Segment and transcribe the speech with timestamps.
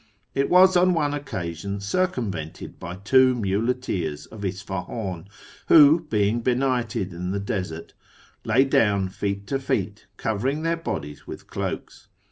[0.33, 5.27] It was on one ccasion circumvented by two muleteers of Isfahi'in,
[5.67, 7.93] who, being enighted in the desert,
[8.43, 12.07] lay down feet to feet, covering their odies with cloaks.